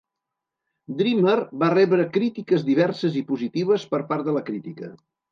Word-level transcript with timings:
"Dreamer" 1.01 1.33
va 1.63 1.67
rebre 1.73 2.05
crítiques 2.15 2.65
diverses 2.69 3.19
i 3.21 3.23
positives 3.33 3.85
per 3.93 3.99
part 4.13 4.31
de 4.31 4.35
la 4.39 4.43
crítica. 4.49 4.91